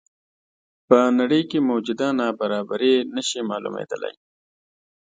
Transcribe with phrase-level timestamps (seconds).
[0.87, 4.15] په نړۍ کې موجوده نابرابري نه شي معلومېدلی.